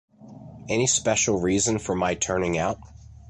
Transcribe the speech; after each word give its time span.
Any 0.67 0.87
special 0.87 1.39
reason 1.39 1.77
for 1.77 1.93
my 1.95 2.15
turning 2.15 2.57
out? 2.57 2.79